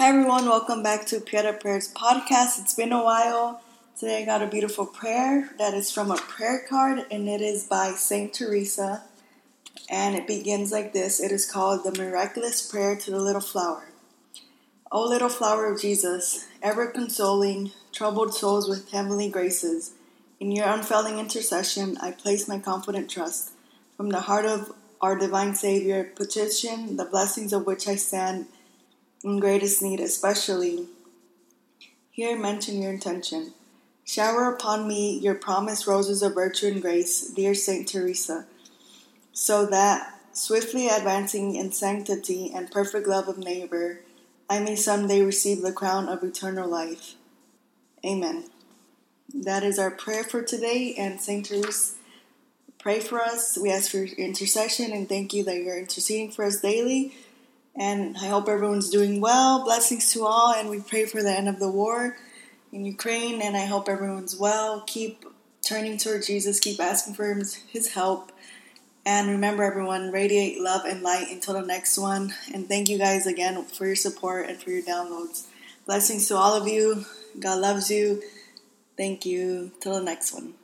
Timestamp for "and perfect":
42.54-43.06